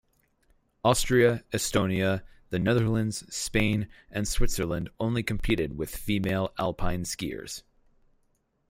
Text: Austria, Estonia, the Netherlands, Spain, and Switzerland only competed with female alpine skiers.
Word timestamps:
Austria, 0.83 1.43
Estonia, 1.53 2.23
the 2.49 2.57
Netherlands, 2.57 3.23
Spain, 3.31 3.87
and 4.09 4.27
Switzerland 4.27 4.89
only 4.99 5.21
competed 5.21 5.77
with 5.77 5.95
female 5.95 6.55
alpine 6.57 7.03
skiers. 7.03 7.61